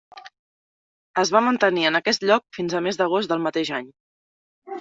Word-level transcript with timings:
Es 1.23 1.33
va 1.35 1.43
mantenir 1.49 1.85
en 1.91 1.99
aquest 2.01 2.25
lloc 2.31 2.47
fins 2.59 2.75
al 2.79 2.83
mes 2.89 2.99
d'agost 3.03 3.35
del 3.35 3.45
mateix 3.47 3.73
any. 3.83 3.93